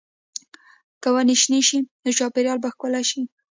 که 1.01 1.09
ونې 1.13 1.35
شنې 1.41 1.61
شي، 1.67 1.79
نو 2.03 2.09
چاپېریال 2.17 2.57
به 2.61 2.69
ښکلی 2.73 3.03
شي. 3.09 3.21